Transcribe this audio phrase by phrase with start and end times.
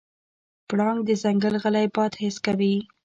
[0.67, 2.75] پړانګ د ځنګل غلی باد حس کوي.